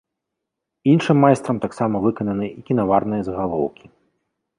Іншым 0.93 1.17
майстрам 1.25 1.59
таксама 1.65 2.01
выкананы 2.05 2.47
і 2.49 2.59
кінаварныя 2.71 3.21
загалоўкі. 3.29 3.85